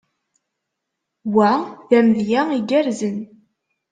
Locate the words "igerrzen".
2.57-3.17